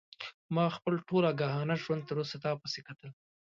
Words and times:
ما 0.55 0.65
خپل 0.75 0.93
ټول 1.07 1.23
آګاهانه 1.31 1.75
ژوند 1.83 2.01
تر 2.09 2.15
اوسه 2.21 2.37
تا 2.43 2.51
پسې 2.61 2.79
کتل. 2.87 3.09